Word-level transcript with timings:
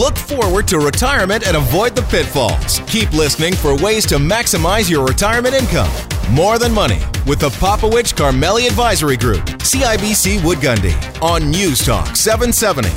Look 0.00 0.16
forward 0.16 0.66
to 0.68 0.78
retirement 0.78 1.46
and 1.46 1.58
avoid 1.58 1.94
the 1.94 2.00
pitfalls. 2.00 2.80
Keep 2.86 3.12
listening 3.12 3.52
for 3.52 3.76
ways 3.76 4.06
to 4.06 4.14
maximize 4.14 4.88
your 4.88 5.06
retirement 5.06 5.54
income. 5.54 5.90
More 6.30 6.58
Than 6.58 6.72
Money 6.72 7.00
with 7.26 7.38
the 7.38 7.50
Popowich 7.50 8.14
Karmali 8.14 8.66
Advisory 8.66 9.18
Group, 9.18 9.44
CIBC 9.58 10.42
Wood 10.42 10.56
Gundy, 10.56 10.94
on 11.20 11.50
News 11.50 11.84
Talk 11.84 12.16
770. 12.16 12.88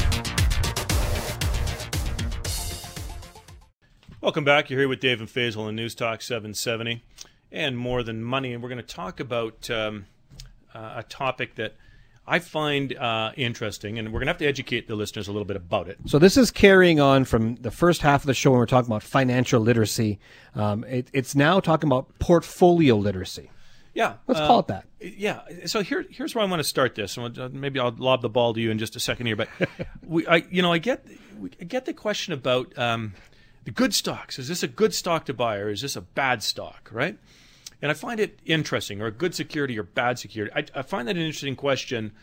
Welcome 4.21 4.45
back. 4.45 4.69
You're 4.69 4.79
here 4.79 4.87
with 4.87 5.01
Dave 5.01 5.19
and 5.19 5.27
Faisal 5.27 5.65
on 5.65 5.75
News 5.75 5.95
Talk 5.95 6.21
770 6.21 7.03
and 7.51 7.77
More 7.77 8.01
Than 8.03 8.23
Money. 8.23 8.53
And 8.53 8.63
we're 8.63 8.69
going 8.69 8.77
to 8.77 8.95
talk 8.95 9.19
about 9.19 9.69
um, 9.69 10.05
uh, 10.73 10.93
a 10.95 11.03
topic 11.03 11.55
that 11.55 11.75
I 12.25 12.39
find 12.39 12.95
uh, 12.95 13.31
interesting, 13.35 13.99
and 13.99 14.07
we're 14.09 14.19
going 14.19 14.27
to 14.27 14.31
have 14.31 14.37
to 14.37 14.47
educate 14.47 14.87
the 14.87 14.95
listeners 14.95 15.27
a 15.27 15.31
little 15.31 15.45
bit 15.45 15.57
about 15.57 15.89
it. 15.89 15.97
So 16.05 16.19
this 16.19 16.37
is 16.37 16.51
carrying 16.51 16.99
on 16.99 17.25
from 17.25 17.55
the 17.55 17.71
first 17.71 18.01
half 18.01 18.21
of 18.21 18.27
the 18.27 18.33
show 18.33 18.51
when 18.51 18.59
we're 18.59 18.65
talking 18.65 18.89
about 18.89 19.03
financial 19.03 19.59
literacy. 19.59 20.19
Um, 20.55 20.85
it, 20.85 21.09
it's 21.11 21.35
now 21.35 21.59
talking 21.59 21.89
about 21.89 22.17
portfolio 22.19 22.95
literacy. 22.95 23.51
Yeah, 23.93 24.15
let's 24.27 24.39
uh, 24.39 24.47
call 24.47 24.59
it 24.59 24.67
that. 24.67 24.85
Yeah. 25.01 25.41
So 25.65 25.81
here, 25.81 26.05
here's 26.09 26.33
where 26.33 26.43
I 26.43 26.47
want 26.47 26.61
to 26.61 26.63
start 26.63 26.95
this. 26.95 27.17
and 27.17 27.53
Maybe 27.53 27.79
I'll 27.79 27.93
lob 27.95 28.21
the 28.21 28.29
ball 28.29 28.53
to 28.53 28.61
you 28.61 28.71
in 28.71 28.79
just 28.79 28.95
a 28.95 28.99
second 28.99 29.25
here, 29.25 29.35
but 29.35 29.49
we, 30.03 30.25
I, 30.25 30.37
you 30.49 30.61
know, 30.61 30.71
I 30.71 30.77
get, 30.77 31.05
I 31.59 31.65
get 31.65 31.85
the 31.85 31.93
question 31.93 32.33
about 32.33 32.75
um, 32.77 33.13
the 33.65 33.71
good 33.71 33.93
stocks. 33.93 34.39
Is 34.39 34.47
this 34.47 34.63
a 34.63 34.67
good 34.67 34.93
stock 34.93 35.25
to 35.25 35.33
buy, 35.33 35.57
or 35.57 35.69
is 35.69 35.81
this 35.81 35.95
a 35.95 36.01
bad 36.01 36.41
stock? 36.41 36.89
Right. 36.91 37.17
And 37.83 37.91
I 37.91 37.95
find 37.95 38.21
it 38.21 38.39
interesting, 38.45 39.01
or 39.01 39.11
good 39.11 39.35
security 39.35 39.77
or 39.77 39.83
bad 39.83 40.17
security. 40.17 40.53
I, 40.55 40.79
I 40.79 40.83
find 40.83 41.05
that 41.09 41.17
an 41.17 41.21
interesting 41.21 41.57
question 41.57 42.13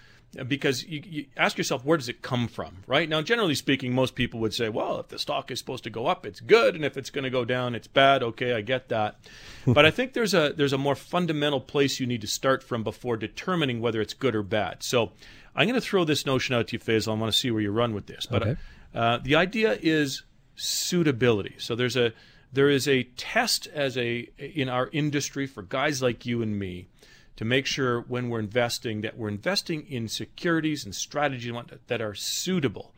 because 0.48 0.84
you, 0.84 1.02
you, 1.04 1.26
ask 1.36 1.58
yourself, 1.58 1.84
where 1.84 1.98
does 1.98 2.08
it 2.08 2.22
come 2.22 2.48
from, 2.48 2.78
right? 2.86 3.06
Now, 3.06 3.20
generally 3.20 3.54
speaking, 3.54 3.94
most 3.94 4.14
people 4.14 4.40
would 4.40 4.54
say, 4.54 4.70
well, 4.70 5.00
if 5.00 5.08
the 5.08 5.18
stock 5.18 5.50
is 5.50 5.58
supposed 5.58 5.84
to 5.84 5.90
go 5.90 6.06
up, 6.06 6.24
it's 6.24 6.40
good, 6.40 6.74
and 6.74 6.82
if 6.82 6.96
it's 6.96 7.10
going 7.10 7.24
to 7.24 7.30
go 7.30 7.44
down, 7.44 7.74
it's 7.74 7.88
bad. 7.88 8.22
Okay, 8.22 8.54
I 8.54 8.62
get 8.62 8.88
that. 8.88 9.18
but 9.66 9.84
I 9.84 9.90
think 9.90 10.14
there's 10.14 10.32
a 10.32 10.54
there's 10.56 10.72
a 10.72 10.78
more 10.78 10.94
fundamental 10.94 11.60
place 11.60 12.00
you 12.00 12.06
need 12.06 12.22
to 12.22 12.26
start 12.26 12.62
from 12.62 12.82
before 12.82 13.18
determining 13.18 13.82
whether 13.82 14.00
it's 14.00 14.14
good 14.14 14.34
or 14.34 14.42
bad. 14.42 14.82
So 14.82 15.12
I'm 15.54 15.68
going 15.68 15.78
to 15.78 15.86
throw 15.86 16.06
this 16.06 16.24
notion 16.24 16.54
out 16.54 16.68
to 16.68 16.76
you, 16.76 16.78
Faisal. 16.78 17.08
I 17.08 17.20
want 17.20 17.30
to 17.30 17.38
see 17.38 17.50
where 17.50 17.60
you 17.60 17.70
run 17.70 17.92
with 17.92 18.06
this. 18.06 18.24
But 18.24 18.42
okay. 18.42 18.56
uh, 18.94 19.18
the 19.18 19.34
idea 19.34 19.78
is 19.78 20.22
suitability. 20.56 21.56
So 21.58 21.74
there's 21.74 21.98
a 21.98 22.14
there 22.52 22.68
is 22.68 22.88
a 22.88 23.04
test 23.04 23.66
as 23.68 23.96
a 23.96 24.28
in 24.38 24.68
our 24.68 24.88
industry 24.92 25.46
for 25.46 25.62
guys 25.62 26.02
like 26.02 26.26
you 26.26 26.42
and 26.42 26.58
me 26.58 26.88
to 27.36 27.44
make 27.44 27.66
sure 27.66 28.02
when 28.02 28.28
we're 28.28 28.40
investing 28.40 29.00
that 29.00 29.16
we're 29.16 29.28
investing 29.28 29.86
in 29.88 30.08
securities 30.08 30.84
and 30.84 30.94
strategies 30.94 31.54
that 31.86 32.02
are 32.02 32.14
suitable 32.14 32.92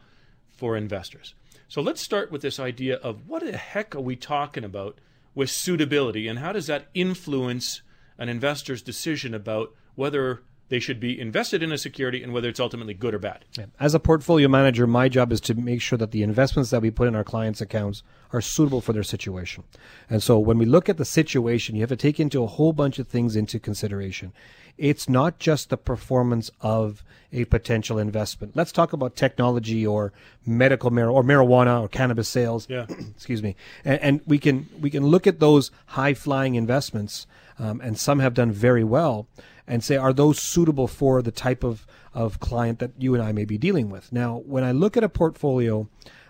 for 0.49 0.77
investors. 0.77 1.35
So 1.69 1.81
let's 1.81 2.01
start 2.01 2.31
with 2.31 2.43
this 2.43 2.59
idea 2.59 2.97
of 2.97 3.29
what 3.29 3.43
the 3.45 3.57
heck 3.57 3.95
are 3.95 4.01
we 4.01 4.17
talking 4.17 4.65
about 4.65 4.99
with 5.35 5.51
suitability 5.51 6.29
and 6.29 6.39
how 6.39 6.53
does 6.53 6.67
that 6.67 6.89
influence 6.93 7.83
an 8.19 8.29
investor's 8.29 8.83
decision 8.83 9.35
about 9.35 9.75
whether 9.95 10.43
they 10.73 10.81
should 10.81 10.99
be 10.99 11.21
invested 11.21 11.63
in 11.63 11.71
a 11.71 11.77
security 11.77 12.23
and 12.23 12.33
whether 12.33 12.49
it's 12.49 12.59
ultimately 12.59 12.95
good 12.95 13.13
or 13.13 13.19
bad. 13.19 13.45
As 13.79 13.95
a 13.95 14.01
portfolio 14.01 14.49
manager, 14.49 14.87
my 14.87 15.07
job 15.07 15.31
is 15.31 15.39
to 15.43 15.55
make 15.55 15.83
sure 15.83 15.99
that 15.99 16.13
the 16.13 16.23
investments 16.23 16.71
that 16.71 16.81
we 16.81 16.91
put 16.91 17.09
in 17.09 17.15
our 17.15 17.23
clients' 17.23 17.61
accounts 17.61 18.03
are 18.33 18.41
suitable 18.41 18.81
for 18.81 18.95
their 18.95 19.03
situation. 19.03 19.65
And 20.09 20.23
so 20.23 20.39
when 20.39 20.57
we 20.57 20.65
look 20.65 20.89
at 20.89 20.97
the 20.97 21.05
situation, 21.05 21.75
you 21.75 21.83
have 21.83 21.91
to 21.91 21.97
take 21.97 22.19
into 22.19 22.43
a 22.43 22.47
whole 22.47 22.73
bunch 22.73 22.99
of 22.99 23.07
things 23.07 23.37
into 23.37 23.59
consideration. 23.59 24.33
It's 24.79 25.09
not 25.09 25.39
just 25.39 25.71
the 25.71 25.77
performance 25.77 26.51
of 26.61 27.05
a 27.33 27.45
potential 27.47 27.99
investment. 27.99 28.57
Let's 28.57 28.73
talk 28.73 28.93
about 28.93 29.17
technology 29.17 29.87
or 29.87 30.13
medical 30.45 30.91
mar- 30.91 31.09
or 31.09 31.23
marijuana 31.23 31.83
or 31.83 31.89
cannabis 31.89 32.29
sales. 32.29 32.67
Yeah. 32.69 32.87
Excuse 32.89 33.43
me. 33.43 33.57
And, 33.85 34.01
and, 34.01 34.21
we 34.27 34.39
can 34.39 34.69
we 34.81 34.91
can 34.91 35.07
look 35.07 35.27
at 35.27 35.41
those 35.41 35.71
high 35.87 36.15
flying 36.15 36.55
investments, 36.57 37.27
um, 37.59 37.81
and 37.81 37.99
some 37.99 38.19
have 38.19 38.35
done 38.35 38.53
very 38.53 38.85
well 38.85 39.27
and 39.67 39.83
say, 39.83 39.97
are 39.97 40.13
those 40.13 40.39
suitable 40.39 40.89
for 40.89 41.23
the 41.23 41.31
type 41.31 41.63
of, 41.65 41.87
of 42.15 42.41
client 42.41 42.79
that 42.81 42.91
you 42.99 43.15
and 43.15 43.23
I 43.23 43.33
may 43.33 43.45
be 43.45 43.59
dealing 43.59 43.91
with? 43.91 44.13
Now, 44.13 44.43
when 44.45 44.65
I 44.65 44.73
look 44.73 44.97
at 44.97 45.05
a 45.05 45.09
portfolio, 45.09 45.89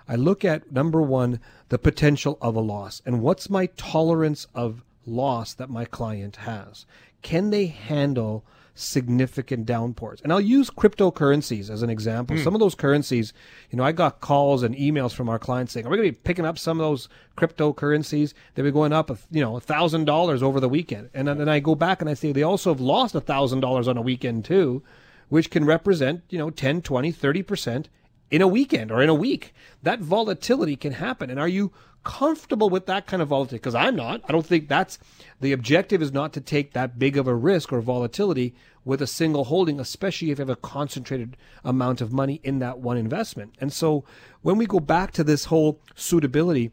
I 0.09 0.17
look 0.17 0.45
at 0.45 0.71
number 0.71 1.01
one, 1.01 1.41
the 1.69 1.79
potential 1.79 2.39
of 2.41 2.55
a 2.55 2.61
loss 2.61 3.01
and 3.07 3.23
what's 3.23 3.49
my 3.49 3.67
tolerance 3.77 4.47
of 4.55 4.85
loss 5.07 5.55
that 5.55 5.71
my 5.71 5.85
client 5.85 6.37
has. 6.37 6.87
Can 7.23 7.51
they 7.51 7.67
handle 7.67 8.45
significant 8.75 9.67
downpours. 9.67 10.21
And 10.23 10.33
I'll 10.33 10.41
use 10.41 10.71
cryptocurrencies 10.71 11.69
as 11.71 11.83
an 11.83 11.91
example. 11.91 12.37
Mm. 12.37 12.45
Some 12.45 12.55
of 12.55 12.61
those 12.61 12.75
currencies, 12.75 13.33
you 13.71 13.77
know, 13.77 13.85
I 13.85 13.93
got 13.93 14.21
calls 14.21 14.63
and 14.63 14.75
emails 14.75 15.13
from 15.13 15.29
our 15.29 15.39
clients 15.39 15.73
saying, 15.73 15.87
"Are 15.87 15.91
we 15.91 15.97
going 15.97 16.09
to 16.09 16.13
be 16.13 16.23
picking 16.23 16.47
up 16.47 16.59
some 16.59 16.81
of 16.81 16.85
those 16.85 17.09
cryptocurrencies? 17.37 18.33
They 18.55 18.63
were 18.63 18.71
going 18.71 18.93
up, 18.93 19.11
you 19.31 19.43
know, 19.43 19.57
a 19.57 19.61
thousand 19.61 20.07
dollars 20.07 20.43
over 20.43 20.61
the 20.61 20.69
weekend." 20.69 21.11
And 21.15 21.29
then 21.29 21.49
I 21.49 21.61
go 21.61 21.75
back 21.75 22.01
and 22.01 22.09
I 22.09 22.15
say 22.15 22.33
they 22.33 22.43
also 22.43 22.71
have 22.71 22.81
lost 22.81 23.15
a 23.15 23.21
thousand 23.21 23.61
dollars 23.61 23.89
on 23.89 23.97
a 23.97 24.03
weekend 24.03 24.45
too, 24.45 24.83
which 25.29 25.51
can 25.51 25.65
represent, 25.65 26.23
you 26.31 26.39
know, 26.39 26.51
10, 26.51 26.83
20, 26.83 27.13
30 27.13 27.43
percent 27.43 27.89
in 28.33 28.43
a 28.43 28.49
weekend 28.49 28.91
or 28.91 29.01
in 29.01 29.09
a 29.09 29.15
week. 29.15 29.55
That 29.83 30.01
volatility 30.01 30.75
can 30.75 30.95
happen. 30.95 31.31
And 31.31 31.39
are 31.39 31.47
you 31.47 31.71
comfortable 32.03 32.69
with 32.69 32.87
that 32.87 33.07
kind 33.07 33.23
of 33.23 33.29
volatility 33.29 33.59
because 33.59 33.75
I'm 33.75 33.95
not. 33.95 34.23
I 34.29 34.33
don't 34.33 34.47
think 34.47 34.69
that's 34.69 34.99
the 35.41 35.53
objective 35.53 36.03
is 36.03 36.13
not 36.13 36.33
to 36.33 36.41
take 36.41 36.73
that 36.73 36.99
big 36.99 37.17
of 37.17 37.29
a 37.29 37.35
risk 37.35 37.73
or 37.73 37.81
volatility 37.81 38.57
with 38.85 39.01
a 39.01 39.07
single 39.07 39.45
holding, 39.45 39.79
especially 39.79 40.33
if 40.33 40.39
you 40.39 40.43
have 40.43 40.51
a 40.51 40.57
concentrated 40.57 41.37
amount 41.63 42.01
of 42.01 42.13
money 42.13 42.41
in 42.43 42.59
that 42.59 42.81
one 42.81 42.97
investment. 42.97 43.55
And 43.61 43.73
so 43.73 44.05
when 44.41 44.57
we 44.57 44.67
go 44.67 44.81
back 44.81 45.13
to 45.13 45.23
this 45.23 45.45
whole 45.45 45.81
suitability, 45.95 46.73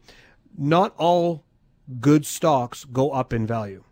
not 0.58 0.94
all 0.96 1.44
good 2.00 2.26
stocks 2.26 2.84
go 2.84 3.12
up 3.12 3.32
in 3.32 3.46
value. 3.46 3.84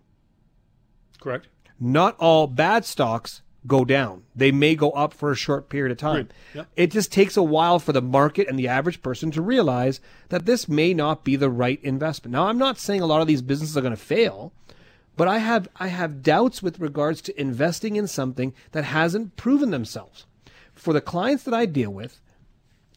Correct. 1.21 1.47
Not 1.79 2.17
all 2.19 2.49
bad 2.49 2.85
stocks 2.85 3.43
go 3.69 3.84
down. 3.84 4.25
They 4.34 4.51
may 4.51 4.75
go 4.75 4.91
up 4.91 5.15
for 5.15 5.31
a 5.31 5.37
short 5.37 5.69
period 5.69 5.93
of 5.93 5.99
time. 5.99 6.29
Yep. 6.55 6.69
It 6.77 6.91
just 6.91 7.12
takes 7.12 7.37
a 7.37 7.43
while 7.43 7.79
for 7.79 7.93
the 7.93 8.03
market 8.03 8.49
and 8.49 8.59
the 8.59 8.69
average 8.69 9.03
person 9.03 9.31
to 9.33 9.43
realize 9.43 10.01
that 10.31 10.47
this 10.47 10.69
may 10.69 10.95
not 10.95 11.23
be 11.23 11.37
the 11.37 11.51
right 11.51 11.79
investment. 11.84 12.33
Now, 12.33 12.47
I'm 12.47 12.59
not 12.59 12.79
saying 12.79 13.01
a 13.01 13.06
lot 13.06 13.21
of 13.21 13.29
these 13.29 13.43
businesses 13.43 13.77
are 13.77 13.83
going 13.83 13.93
to 13.93 13.97
fail, 13.97 14.53
but 15.17 15.29
I 15.29 15.39
have 15.39 15.69
I 15.77 15.89
have 15.89 16.23
doubts 16.23 16.62
with 16.62 16.81
regards 16.81 17.21
to 17.23 17.41
investing 17.41 17.97
in 17.97 18.06
something 18.06 18.55
that 18.73 18.84
hasn't 18.84 19.37
proven 19.37 19.71
themselves. 19.71 20.27
For 20.73 20.93
the 20.93 21.00
clients 21.00 21.43
that 21.45 21.55
I 21.55 21.67
deal 21.67 21.91
with, 21.91 22.21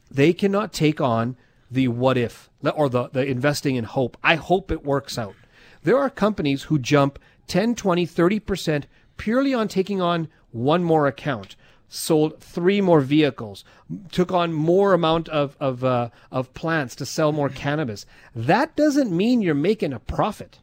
they 0.09 0.33
cannot 0.33 0.73
take 0.73 1.01
on 1.01 1.35
the 1.69 1.87
what 1.87 2.17
if 2.17 2.49
or 2.75 2.89
the, 2.89 3.09
the 3.09 3.25
investing 3.25 3.75
in 3.75 3.85
hope. 3.85 4.17
I 4.23 4.35
hope 4.35 4.71
it 4.71 4.85
works 4.85 5.17
out. 5.17 5.35
There 5.83 5.97
are 5.97 6.09
companies 6.09 6.63
who 6.63 6.77
jump 6.77 7.17
10, 7.47 7.75
20, 7.75 8.05
30% 8.05 8.83
purely 9.17 9.53
on 9.53 9.67
taking 9.67 10.01
on 10.01 10.27
one 10.51 10.83
more 10.83 11.07
account, 11.07 11.55
sold 11.89 12.39
three 12.39 12.81
more 12.81 13.01
vehicles, 13.01 13.65
took 14.11 14.31
on 14.31 14.53
more 14.53 14.93
amount 14.93 15.29
of 15.29 15.57
of 15.59 15.83
uh, 15.83 16.09
of 16.31 16.53
plants 16.53 16.95
to 16.95 17.05
sell 17.05 17.31
more 17.31 17.49
cannabis. 17.49 18.05
That 18.35 18.75
doesn't 18.75 19.15
mean 19.15 19.41
you're 19.41 19.53
making 19.53 19.93
a 19.93 19.99
profit. 19.99 20.59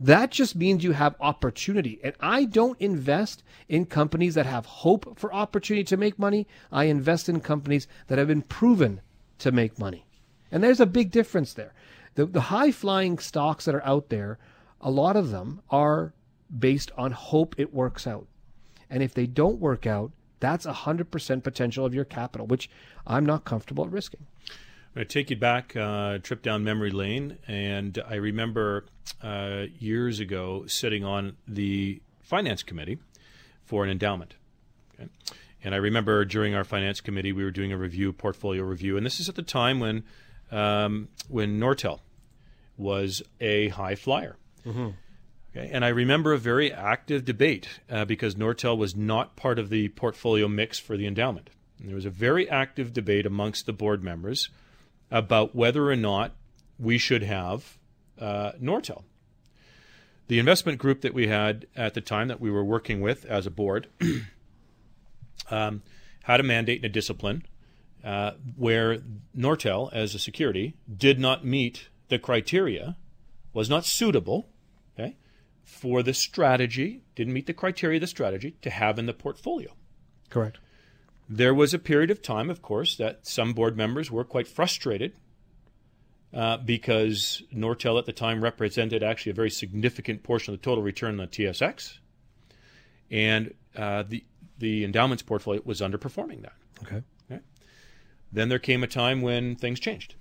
That 0.00 0.30
just 0.30 0.54
means 0.54 0.84
you 0.84 0.92
have 0.92 1.16
opportunity. 1.20 1.98
And 2.04 2.14
I 2.20 2.44
don't 2.44 2.80
invest 2.80 3.42
in 3.68 3.86
companies 3.86 4.34
that 4.34 4.46
have 4.46 4.64
hope 4.66 5.18
for 5.18 5.34
opportunity 5.34 5.82
to 5.84 5.96
make 5.96 6.18
money. 6.18 6.46
I 6.70 6.84
invest 6.84 7.28
in 7.28 7.40
companies 7.40 7.88
that 8.06 8.18
have 8.18 8.28
been 8.28 8.42
proven 8.42 9.00
to 9.38 9.50
make 9.50 9.78
money. 9.78 10.06
And 10.52 10.62
there's 10.62 10.80
a 10.80 10.86
big 10.86 11.10
difference 11.10 11.52
there. 11.52 11.72
The, 12.14 12.26
the 12.26 12.42
high 12.42 12.70
flying 12.70 13.18
stocks 13.18 13.64
that 13.64 13.74
are 13.74 13.84
out 13.84 14.08
there, 14.08 14.38
a 14.80 14.90
lot 14.90 15.16
of 15.16 15.30
them 15.30 15.62
are 15.68 16.14
based 16.56 16.92
on 16.96 17.12
hope 17.12 17.56
it 17.58 17.74
works 17.74 18.06
out. 18.06 18.26
And 18.90 19.02
if 19.02 19.14
they 19.14 19.26
don't 19.26 19.60
work 19.60 19.86
out, 19.86 20.12
that's 20.40 20.66
100% 20.66 21.42
potential 21.42 21.84
of 21.84 21.94
your 21.94 22.04
capital, 22.04 22.46
which 22.46 22.70
I'm 23.06 23.26
not 23.26 23.44
comfortable 23.44 23.84
at 23.84 23.90
risking. 23.90 24.26
I'm 24.48 24.94
going 24.94 25.06
to 25.06 25.12
take 25.12 25.30
you 25.30 25.36
back 25.36 25.76
uh, 25.76 26.18
trip 26.18 26.42
down 26.42 26.64
memory 26.64 26.90
lane. 26.90 27.38
And 27.46 28.02
I 28.08 28.16
remember 28.16 28.86
uh, 29.22 29.64
years 29.78 30.20
ago 30.20 30.66
sitting 30.66 31.04
on 31.04 31.36
the 31.46 32.00
finance 32.22 32.62
committee 32.62 32.98
for 33.64 33.84
an 33.84 33.90
endowment. 33.90 34.34
Okay? 34.94 35.08
And 35.62 35.74
I 35.74 35.78
remember 35.78 36.24
during 36.24 36.54
our 36.54 36.64
finance 36.64 37.00
committee, 37.00 37.32
we 37.32 37.44
were 37.44 37.50
doing 37.50 37.72
a 37.72 37.76
review, 37.76 38.12
portfolio 38.12 38.62
review. 38.62 38.96
And 38.96 39.04
this 39.04 39.18
is 39.18 39.28
at 39.28 39.34
the 39.34 39.42
time 39.42 39.80
when, 39.80 40.04
um, 40.50 41.08
when 41.28 41.58
Nortel 41.58 42.00
was 42.76 43.22
a 43.40 43.68
high 43.68 43.96
flyer. 43.96 44.36
Mm-hmm. 44.64 44.90
Okay, 45.50 45.70
and 45.72 45.84
I 45.84 45.88
remember 45.88 46.32
a 46.32 46.38
very 46.38 46.72
active 46.72 47.24
debate 47.24 47.80
uh, 47.90 48.04
because 48.04 48.34
Nortel 48.34 48.76
was 48.76 48.94
not 48.94 49.36
part 49.36 49.58
of 49.58 49.70
the 49.70 49.88
portfolio 49.88 50.46
mix 50.46 50.78
for 50.78 50.96
the 50.96 51.06
endowment. 51.06 51.50
And 51.78 51.88
there 51.88 51.94
was 51.94 52.04
a 52.04 52.10
very 52.10 52.48
active 52.48 52.92
debate 52.92 53.24
amongst 53.24 53.66
the 53.66 53.72
board 53.72 54.02
members 54.02 54.50
about 55.10 55.54
whether 55.54 55.90
or 55.90 55.96
not 55.96 56.34
we 56.78 56.98
should 56.98 57.22
have 57.22 57.78
uh, 58.20 58.52
Nortel. 58.60 59.04
The 60.26 60.38
investment 60.38 60.78
group 60.78 61.00
that 61.00 61.14
we 61.14 61.28
had 61.28 61.66
at 61.74 61.94
the 61.94 62.02
time 62.02 62.28
that 62.28 62.40
we 62.40 62.50
were 62.50 62.64
working 62.64 63.00
with 63.00 63.24
as 63.24 63.46
a 63.46 63.50
board 63.50 63.88
um, 65.50 65.82
had 66.24 66.40
a 66.40 66.42
mandate 66.42 66.78
and 66.78 66.84
a 66.84 66.90
discipline 66.90 67.44
uh, 68.04 68.32
where 68.56 68.98
Nortel, 69.36 69.90
as 69.92 70.14
a 70.14 70.18
security, 70.18 70.74
did 70.94 71.18
not 71.18 71.44
meet 71.44 71.88
the 72.08 72.18
criteria, 72.18 72.96
was 73.54 73.70
not 73.70 73.86
suitable, 73.86 74.48
for 75.68 76.02
the 76.02 76.14
strategy, 76.14 77.02
didn't 77.14 77.34
meet 77.34 77.46
the 77.46 77.52
criteria 77.52 77.98
of 77.98 78.00
the 78.00 78.06
strategy 78.06 78.56
to 78.62 78.70
have 78.70 78.98
in 78.98 79.04
the 79.04 79.12
portfolio. 79.12 79.70
Correct. 80.30 80.58
There 81.28 81.52
was 81.52 81.74
a 81.74 81.78
period 81.78 82.10
of 82.10 82.22
time, 82.22 82.48
of 82.48 82.62
course, 82.62 82.96
that 82.96 83.26
some 83.26 83.52
board 83.52 83.76
members 83.76 84.10
were 84.10 84.24
quite 84.24 84.48
frustrated 84.48 85.12
uh, 86.32 86.56
because 86.56 87.42
Nortel 87.54 87.98
at 87.98 88.06
the 88.06 88.14
time 88.14 88.42
represented 88.42 89.02
actually 89.02 89.30
a 89.30 89.34
very 89.34 89.50
significant 89.50 90.22
portion 90.22 90.54
of 90.54 90.58
the 90.58 90.64
total 90.64 90.82
return 90.82 91.20
on 91.20 91.28
the 91.30 91.44
TSX, 91.44 91.98
and 93.10 93.52
uh, 93.76 94.04
the 94.08 94.24
the 94.58 94.84
endowments 94.84 95.22
portfolio 95.22 95.60
was 95.64 95.80
underperforming 95.80 96.42
that. 96.42 96.54
Okay. 96.82 97.02
okay. 97.30 97.42
Then 98.32 98.48
there 98.48 98.58
came 98.58 98.82
a 98.82 98.88
time 98.88 99.20
when 99.20 99.54
things 99.54 99.78
changed, 99.78 100.14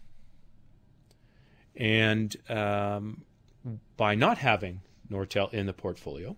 and 1.75 2.35
um, 2.49 3.23
by 3.95 4.13
not 4.13 4.37
having 4.39 4.81
Nortel 5.11 5.53
in 5.53 5.65
the 5.65 5.73
portfolio, 5.73 6.35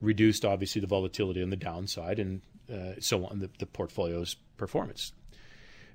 reduced 0.00 0.44
obviously 0.44 0.80
the 0.80 0.86
volatility 0.86 1.42
on 1.42 1.50
the 1.50 1.56
downside 1.56 2.18
and 2.18 2.42
uh, 2.72 2.92
so 3.00 3.26
on 3.26 3.40
the, 3.40 3.50
the 3.58 3.66
portfolio's 3.66 4.36
performance. 4.56 5.12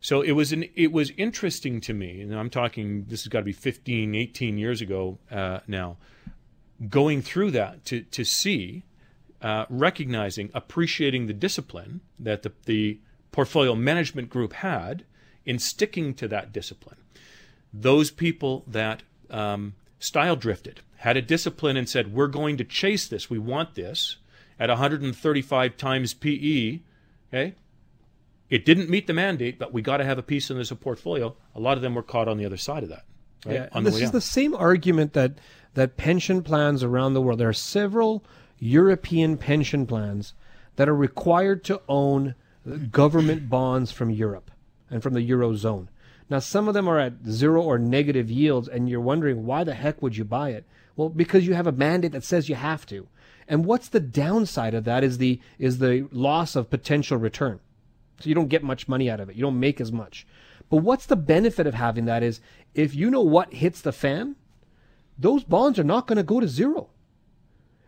So 0.02 0.22
it 0.22 0.32
was 0.32 0.54
an 0.54 0.66
it 0.76 0.92
was 0.92 1.12
interesting 1.12 1.82
to 1.82 1.94
me, 1.94 2.22
and 2.22 2.34
I'm 2.34 2.50
talking 2.50 3.06
this 3.06 3.24
has 3.24 3.28
got 3.28 3.40
to 3.40 3.46
be 3.46 3.52
15, 3.52 4.16
18 4.16 4.58
years 4.58 4.82
ago 4.82 5.18
uh, 5.30 5.60
now, 5.68 5.98
going 6.88 7.22
through 7.22 7.52
that 7.52 7.84
to 7.86 8.02
to 8.02 8.24
see, 8.24 8.84
uh, 9.42 9.66
recognizing, 9.70 10.52
appreciating 10.54 11.28
the 11.28 11.34
discipline 11.34 12.00
that 12.18 12.44
the, 12.44 12.54
the 12.66 13.00
portfolio 13.32 13.76
management 13.76 14.30
group 14.30 14.54
had 14.54 15.04
in 15.46 15.60
sticking 15.60 16.14
to 16.14 16.28
that 16.30 16.54
discipline. 16.54 16.98
Those 17.74 18.10
people 18.10 18.64
that 18.68 19.04
um, 19.30 19.76
style 20.00 20.36
drifted 20.36 20.82
had 20.98 21.16
a 21.16 21.22
discipline 21.22 21.78
and 21.78 21.88
said, 21.88 22.14
"We're 22.14 22.28
going 22.28 22.58
to 22.58 22.64
chase 22.64 23.08
this. 23.08 23.30
We 23.30 23.40
want 23.40 23.76
this." 23.76 24.18
At 24.60 24.70
135 24.70 25.78
times 25.78 26.14
PE, 26.14 26.82
okay, 27.30 27.56
it 28.50 28.66
didn't 28.66 28.90
meet 28.90 29.08
the 29.08 29.14
mandate, 29.14 29.58
but 29.58 29.72
we 29.72 29.82
got 29.82 29.98
to 29.98 30.04
have 30.04 30.18
a 30.18 30.24
piece 30.24 30.50
in 30.50 30.58
this 30.58 30.72
portfolio. 30.74 31.36
A 31.56 31.60
lot 31.62 31.78
of 31.78 31.82
them 31.82 31.96
were 31.96 32.04
caught 32.04 32.28
on 32.28 32.38
the 32.38 32.46
other 32.46 32.58
side 32.58 32.84
of 32.84 32.90
that. 32.90 33.06
Right? 33.46 33.56
Yeah, 33.56 33.70
on 33.72 33.86
this 33.86 34.02
is 34.02 34.12
the 34.12 34.20
same 34.20 34.54
argument 34.54 35.14
that 35.14 35.38
that 35.76 35.96
pension 35.96 36.44
plans 36.44 36.84
around 36.84 37.14
the 37.14 37.22
world. 37.22 37.40
There 37.40 37.48
are 37.48 37.54
several 37.54 38.26
European 38.58 39.38
pension 39.38 39.86
plans 39.86 40.34
that 40.76 40.90
are 40.90 40.96
required 40.96 41.64
to 41.66 41.82
own 41.88 42.36
government 42.92 43.50
bonds 43.50 43.92
from 43.92 44.10
Europe 44.10 44.52
and 44.90 45.02
from 45.02 45.14
the 45.14 45.30
eurozone. 45.30 45.88
Now, 46.30 46.40
some 46.40 46.68
of 46.68 46.74
them 46.74 46.88
are 46.88 47.00
at 47.00 47.26
zero 47.28 47.62
or 47.62 47.80
negative 47.80 48.30
yields, 48.30 48.68
and 48.68 48.88
you're 48.88 49.02
wondering 49.02 49.46
why 49.46 49.64
the 49.64 49.74
heck 49.74 50.02
would 50.02 50.16
you 50.16 50.24
buy 50.24 50.50
it? 50.50 50.66
Well, 50.96 51.10
because 51.10 51.48
you 51.48 51.56
have 51.56 51.68
a 51.68 51.72
mandate 51.72 52.12
that 52.12 52.24
says 52.24 52.50
you 52.50 52.56
have 52.56 52.86
to. 52.88 53.08
And 53.48 53.66
what's 53.66 53.90
the 53.90 54.00
downside 54.00 54.76
of 54.76 54.84
that 54.84 55.04
is 55.04 55.18
the 55.18 55.40
is 55.58 55.80
the 55.80 56.08
loss 56.12 56.56
of 56.56 56.70
potential 56.70 57.18
return. 57.18 57.60
So 58.20 58.30
you 58.30 58.36
don't 58.36 58.50
get 58.50 58.64
much 58.64 58.88
money 58.88 59.10
out 59.10 59.20
of 59.20 59.30
it. 59.30 59.36
You 59.36 59.42
don't 59.42 59.60
make 59.60 59.82
as 59.82 59.92
much. 59.92 60.28
But 60.70 60.78
what's 60.78 61.08
the 61.08 61.16
benefit 61.16 61.66
of 61.66 61.74
having 61.74 62.06
that 62.06 62.22
is 62.22 62.42
if 62.76 62.94
you 62.94 63.10
know 63.10 63.22
what 63.22 63.54
hits 63.54 63.82
the 63.82 63.92
fan, 63.92 64.36
those 65.18 65.44
bonds 65.44 65.80
are 65.80 65.84
not 65.84 66.06
going 66.06 66.18
to 66.18 66.24
go 66.24 66.40
to 66.40 66.48
zero. 66.48 66.90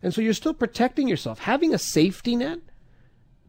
And 0.01 0.13
so 0.13 0.21
you're 0.21 0.33
still 0.33 0.55
protecting 0.55 1.07
yourself. 1.07 1.39
Having 1.39 1.75
a 1.75 1.77
safety 1.77 2.35
net 2.35 2.59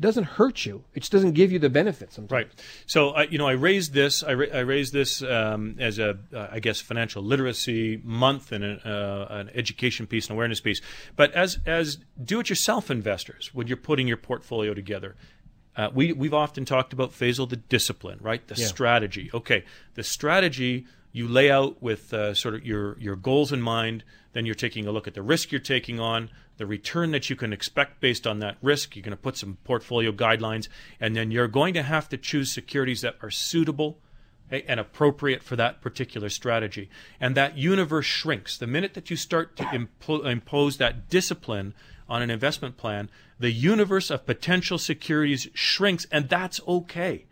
doesn't 0.03 0.25
hurt 0.25 0.67
you. 0.67 0.85
It 0.95 1.01
just 1.01 1.13
doesn't 1.13 1.33
give 1.33 1.51
you 1.51 1.59
the 1.59 1.71
benefits. 1.71 2.17
Sometimes. 2.17 2.31
Right. 2.31 2.65
So 2.87 3.11
I, 3.11 3.23
you 3.25 3.39
know, 3.39 3.49
I 3.49 3.53
raised 3.53 3.95
this. 3.95 4.23
I, 4.23 4.35
ra- 4.35 4.53
I 4.53 4.59
raised 4.61 4.93
this 4.93 5.23
um, 5.23 5.77
as 5.81 5.99
a, 5.99 6.19
uh, 6.35 6.49
I 6.53 6.61
guess, 6.61 6.81
financial 6.81 7.23
literacy 7.23 8.01
month 8.05 8.53
and 8.53 8.63
a, 8.63 8.87
uh, 8.87 9.35
an 9.35 9.51
education 9.55 10.07
piece 10.07 10.27
and 10.29 10.35
awareness 10.37 10.61
piece. 10.61 10.81
But 11.17 11.33
as 11.33 11.59
as 11.65 11.99
do-it-yourself 12.23 12.91
investors, 12.91 13.51
when 13.55 13.67
you're 13.67 13.77
putting 13.79 14.07
your 14.07 14.19
portfolio 14.19 14.75
together, 14.75 15.17
uh, 15.77 15.89
we 15.95 16.13
we've 16.13 16.35
often 16.35 16.65
talked 16.67 16.93
about 16.93 17.13
Faisal 17.13 17.49
the 17.49 17.57
discipline, 17.57 18.19
right? 18.21 18.47
The 18.47 18.57
Yeah. 18.57 18.67
strategy. 18.67 19.31
Okay, 19.33 19.65
the 19.95 20.03
strategy 20.03 20.85
you 21.13 21.29
lay 21.29 21.51
out 21.51 21.83
with 21.83 22.13
uh, 22.13 22.35
sort 22.35 22.55
of 22.55 22.65
your 22.67 22.99
your 22.99 23.17
goals 23.17 23.53
in 23.53 23.63
mind. 23.63 24.05
Then 24.35 24.47
you're 24.47 24.55
taking 24.55 24.87
a 24.87 24.93
look 24.93 25.07
at 25.07 25.13
the 25.13 25.21
risk 25.21 25.53
you're 25.53 25.61
taking 25.61 26.01
on, 26.01 26.31
the 26.63 26.67
return 26.67 27.11
that 27.11 27.29
you 27.29 27.35
can 27.35 27.53
expect 27.53 28.01
based 28.01 28.25
on 28.25 28.39
that 28.39 28.57
risk. 28.63 28.95
You're 28.95 29.03
going 29.03 29.11
to 29.11 29.17
put 29.17 29.37
some 29.37 29.59
portfolio 29.65 30.13
guidelines, 30.13 30.69
and 31.01 31.17
then 31.17 31.33
you're 31.33 31.49
going 31.49 31.75
to 31.75 31.83
have 31.83 32.09
to 32.11 32.17
choose 32.17 32.53
securities 32.53 33.01
that 33.01 33.17
are 33.21 33.31
suitable 33.31 33.99
okay, 34.49 34.65
and 34.69 34.79
appropriate 34.79 35.43
for 35.43 35.57
that 35.57 35.81
particular 35.81 36.29
strategy. 36.29 36.89
And 37.21 37.35
that 37.35 37.59
universe 37.59 38.07
shrinks 38.07 38.57
the 38.57 38.67
minute 38.67 38.95
that 38.95 39.11
you 39.11 39.17
start 39.17 39.57
to 39.57 39.65
impo- 39.65 40.25
impose 40.25 40.77
that 40.77 41.09
discipline 41.09 41.75
on 42.09 42.23
an 42.23 42.31
investment 42.31 42.77
plan. 42.77 43.11
The 43.41 43.51
universe 43.51 44.11
of 44.11 44.25
potential 44.25 44.79
securities 44.79 45.49
shrinks, 45.55 46.07
and 46.13 46.29
that's 46.29 46.61
okay 46.69 47.27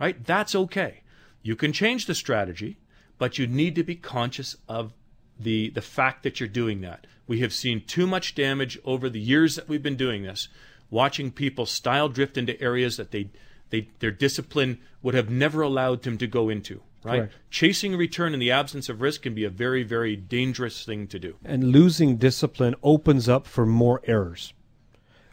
right? 0.00 0.24
That's 0.24 0.54
okay. 0.56 1.02
You 1.42 1.54
can 1.54 1.72
change 1.72 2.06
the 2.06 2.14
strategy, 2.14 2.78
but 3.18 3.38
you 3.38 3.46
need 3.46 3.76
to 3.76 3.84
be 3.84 3.94
conscious 3.94 4.56
of 4.66 4.94
the 5.40 5.70
the 5.70 5.82
fact 5.82 6.22
that 6.22 6.40
you're 6.40 6.48
doing 6.48 6.80
that. 6.82 7.06
We 7.26 7.40
have 7.40 7.52
seen 7.52 7.84
too 7.86 8.06
much 8.06 8.34
damage 8.34 8.78
over 8.84 9.08
the 9.08 9.20
years 9.20 9.56
that 9.56 9.68
we've 9.68 9.82
been 9.82 9.96
doing 9.96 10.22
this, 10.24 10.48
watching 10.90 11.30
people 11.30 11.66
style 11.66 12.08
drift 12.08 12.36
into 12.36 12.60
areas 12.60 12.96
that 12.96 13.10
they 13.10 13.30
they 13.70 13.88
their 14.00 14.10
discipline 14.10 14.78
would 15.02 15.14
have 15.14 15.30
never 15.30 15.62
allowed 15.62 16.02
them 16.02 16.18
to 16.18 16.26
go 16.26 16.48
into. 16.48 16.82
Right? 17.02 17.20
Correct. 17.20 17.34
Chasing 17.50 17.94
a 17.94 17.96
return 17.96 18.34
in 18.34 18.40
the 18.40 18.50
absence 18.50 18.90
of 18.90 19.00
risk 19.00 19.22
can 19.22 19.34
be 19.34 19.44
a 19.44 19.48
very, 19.50 19.82
very 19.82 20.16
dangerous 20.16 20.84
thing 20.84 21.06
to 21.06 21.18
do. 21.18 21.36
and 21.44 21.72
losing 21.72 22.16
discipline 22.18 22.74
opens 22.82 23.26
up 23.26 23.46
for 23.46 23.64
more 23.64 24.02
errors. 24.04 24.52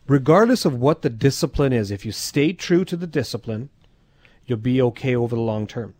Regardless 0.07 0.63
of 0.63 0.73
what 0.75 1.01
the 1.01 1.09
discipline 1.09 1.73
is, 1.73 1.91
if 1.91 2.05
you 2.05 2.13
stay 2.13 2.53
true 2.53 2.85
to 2.85 2.95
the 2.95 3.07
discipline, 3.07 3.69
you'll 4.45 4.57
be 4.57 4.81
okay 4.81 5.13
over 5.13 5.35
the 5.35 5.41
long 5.41 5.67
term. 5.67 5.93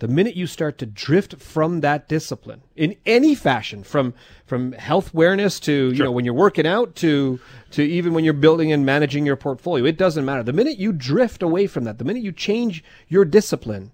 The 0.00 0.08
minute 0.08 0.36
you 0.36 0.46
start 0.46 0.78
to 0.78 0.86
drift 0.86 1.36
from 1.36 1.80
that 1.80 2.08
discipline 2.08 2.62
in 2.76 2.96
any 3.04 3.34
fashion, 3.34 3.82
from 3.82 4.14
from 4.46 4.72
health 4.72 5.12
awareness 5.12 5.58
to 5.60 5.92
you 5.92 6.04
know 6.04 6.12
when 6.12 6.24
you're 6.24 6.34
working 6.34 6.66
out 6.66 6.94
to 6.96 7.40
to 7.72 7.82
even 7.82 8.14
when 8.14 8.24
you're 8.24 8.32
building 8.32 8.70
and 8.70 8.86
managing 8.86 9.26
your 9.26 9.36
portfolio, 9.36 9.84
it 9.84 9.98
doesn't 9.98 10.24
matter. 10.24 10.44
The 10.44 10.52
minute 10.52 10.78
you 10.78 10.92
drift 10.92 11.42
away 11.42 11.66
from 11.66 11.84
that, 11.84 11.98
the 11.98 12.04
minute 12.04 12.22
you 12.22 12.30
change 12.30 12.84
your 13.08 13.24
discipline, 13.24 13.90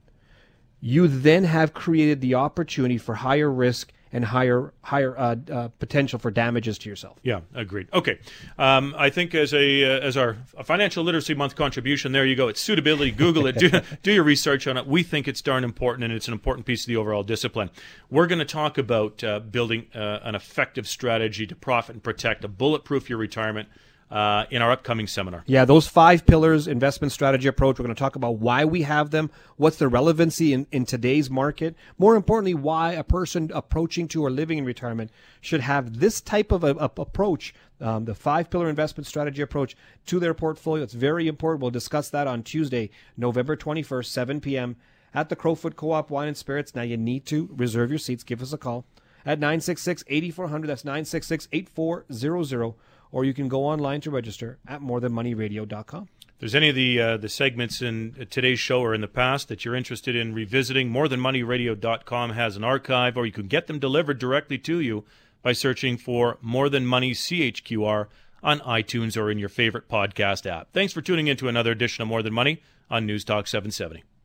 you 0.81 1.09
then 1.09 1.45
have 1.45 1.73
created 1.73 2.21
the 2.21 2.35
opportunity 2.35 2.99
for 2.99 3.15
higher 3.15 3.51
risk 3.51 3.91
and 4.15 4.25
higher 4.25 4.73
higher 4.81 5.19
uh, 5.19 5.35
uh, 5.53 5.69
potential 5.81 6.21
for 6.21 6.31
damages 6.31 6.79
to 6.79 6.89
yourself. 6.89 7.19
Yeah, 7.25 7.41
agreed. 7.53 7.89
Okay, 7.93 8.21
um, 8.59 8.95
I 8.97 9.11
think 9.11 9.35
as 9.35 9.53
a 9.53 9.85
uh, 9.85 10.07
as 10.07 10.17
our 10.17 10.37
financial 10.65 11.03
literacy 11.03 11.35
month 11.35 11.57
contribution, 11.57 12.13
there 12.13 12.25
you 12.25 12.37
go. 12.37 12.47
It's 12.47 12.61
suitability. 12.61 13.11
Google 13.11 13.47
it. 13.49 13.59
Do, 13.59 13.71
do 14.03 14.13
your 14.13 14.23
research 14.23 14.69
on 14.69 14.77
it. 14.77 14.87
We 14.87 15.03
think 15.03 15.27
it's 15.27 15.43
darn 15.43 15.65
important, 15.65 16.05
and 16.05 16.13
it's 16.13 16.29
an 16.29 16.33
important 16.33 16.65
piece 16.65 16.85
of 16.85 16.87
the 16.87 16.97
overall 16.97 17.25
discipline. 17.25 17.71
We're 18.09 18.29
going 18.29 18.39
to 18.39 18.45
talk 18.45 18.79
about 18.79 19.25
uh, 19.25 19.41
building 19.41 19.89
uh, 19.93 20.21
an 20.23 20.37
effective 20.37 20.87
strategy 20.87 21.45
to 21.49 21.57
profit 21.57 21.97
and 21.97 22.03
protect, 22.03 22.43
to 22.43 22.49
bulletproof 22.49 23.11
your 23.11 23.19
retirement 23.19 23.69
uh, 24.15 24.47
in 24.49 24.63
our 24.63 24.71
upcoming 24.71 25.09
seminar. 25.09 25.43
Yeah, 25.45 25.65
those 25.65 25.89
five 25.89 26.25
pillars 26.25 26.69
investment 26.69 27.13
strategy 27.13 27.49
approach. 27.49 27.79
We're 27.79 27.85
going 27.85 27.97
to 27.97 27.99
talk 27.99 28.15
about 28.15 28.39
why 28.39 28.65
we 28.65 28.83
have 28.83 29.11
them, 29.11 29.29
what's 29.57 29.79
the 29.79 29.89
relevancy 29.89 30.53
in, 30.53 30.69
in 30.71 30.87
today's 30.87 31.29
market. 31.29 31.75
More 31.99 32.15
importantly, 32.15 32.55
why 32.55 32.93
a 32.93 33.03
person 33.03 33.51
approaching 33.53 34.07
to 34.09 34.25
or 34.25 34.31
living 34.31 34.59
in 34.59 34.65
retirement 34.65 35.11
should 35.41 35.63
have 35.63 35.99
this 35.99 36.21
type 36.21 36.53
of 36.53 36.63
a, 36.63 36.77
a- 36.77 37.01
approach, 37.01 37.55
um, 37.81 38.05
the 38.05 38.15
five 38.15 38.51
pillar 38.51 38.69
investment 38.69 39.09
strategy 39.09 39.43
approach 39.43 39.77
to 40.07 40.21
their 40.21 40.33
portfolio. 40.33 40.85
It's 40.85 40.95
very 40.95 41.27
important. 41.27 41.63
We'll 41.63 41.73
discuss 41.73 42.09
that 42.11 42.29
on 42.29 42.45
Tuesday, 42.45 42.91
November 43.17 43.57
21st, 43.57 44.07
7 44.07 44.41
p.m. 44.41 44.77
at 45.13 45.29
the 45.29 45.35
Crowfoot 45.35 45.75
Co 45.75 45.91
op 45.91 46.11
Wine 46.11 46.29
and 46.29 46.37
Spirits. 46.37 46.73
Now, 46.73 46.83
you 46.83 46.97
need 46.97 47.27
to 47.27 47.51
reserve 47.53 47.91
your 47.91 47.99
seats. 47.99 48.23
Give 48.23 48.43
us 48.43 48.53
a 48.53 48.59
call 48.59 48.85
at 49.27 49.41
966 49.41 50.05
8400. 50.07 50.69
That's 50.69 50.85
966 50.85 51.49
8400. 51.51 52.75
Or 53.15 53.25
you 53.25 53.33
can 53.33 53.47
go 53.47 53.65
online 53.65 54.01
to 54.01 54.11
register 54.11 54.59
at 54.67 54.81
morethanmoneyradio.com. 54.81 56.09
If 56.21 56.41
there's 56.41 56.55
any 56.57 56.71
of 56.71 56.75
the 56.75 57.01
uh, 57.01 57.17
the 57.17 57.29
segments 57.29 57.81
in 57.81 58.27
today's 58.29 58.59
show 58.59 58.81
or 58.81 58.93
in 58.93 59.03
the 59.03 59.07
past 59.07 59.47
that 59.47 59.65
you're 59.65 59.77
interested 59.77 60.17
in 60.17 60.35
revisiting, 60.35 60.91
morethanmoneyradio.com 60.91 62.31
has 62.31 62.57
an 62.57 62.65
archive, 62.65 63.17
or 63.17 63.25
you 63.25 63.31
can 63.31 63.47
get 63.47 63.69
them 63.69 63.79
delivered 63.79 64.19
directly 64.19 64.59
to 64.59 64.81
you 64.81 65.05
by 65.43 65.53
searching 65.53 65.97
for 65.97 66.39
More 66.43 66.69
Than 66.69 66.87
Money 66.87 67.13
CHQR 67.13 68.09
on 68.43 68.59
iTunes 68.59 69.17
or 69.17 69.31
in 69.31 69.39
your 69.39 69.49
favorite 69.49 69.89
podcast 69.89 70.45
app. 70.45 70.73
Thanks 70.73 70.93
for 70.93 71.01
tuning 71.01 71.29
in 71.29 71.37
to 71.37 71.47
another 71.47 71.71
edition 71.71 72.03
of 72.03 72.09
More 72.09 72.23
Than 72.23 72.35
Money 72.35 72.63
on 72.91 73.07
News 73.07 73.23
Talk 73.23 73.47
770. 73.47 74.03